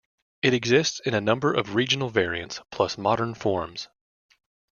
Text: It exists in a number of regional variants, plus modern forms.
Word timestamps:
It 0.41 0.55
exists 0.55 0.99
in 1.01 1.13
a 1.13 1.21
number 1.21 1.53
of 1.53 1.75
regional 1.75 2.09
variants, 2.09 2.59
plus 2.71 2.97
modern 2.97 3.35
forms. 3.35 3.87